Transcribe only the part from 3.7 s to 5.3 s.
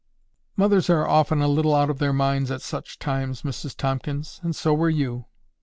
Tomkins. And so were you."